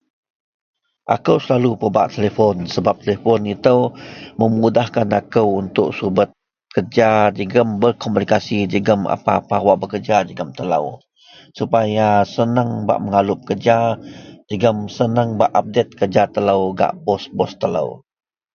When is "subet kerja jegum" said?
5.98-7.68